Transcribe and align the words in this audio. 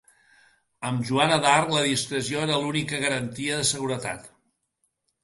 Amb 0.91 1.03
Joana 1.09 1.35
d'Arc 1.43 1.69
la 1.73 1.83
discreció 1.87 2.39
era 2.45 2.57
l'única 2.63 3.03
garantia 3.05 3.61
de 3.61 3.69
seguretat. 3.73 4.27